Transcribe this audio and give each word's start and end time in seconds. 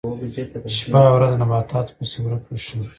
شپه 0.75 0.99
او 1.07 1.13
ورځ 1.15 1.33
نباتاتو 1.41 1.95
پسې 1.97 2.17
ورک 2.21 2.43
وي 2.47 2.59
ښه. 2.65 2.75